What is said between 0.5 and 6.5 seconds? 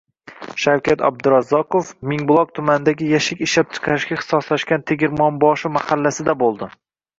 Shavkat Abdurazzoqov Mingbuloq tumanidagi yashik ishlab chiqarishga ixtisoslashgan “Tegirmonboshi” mahallasida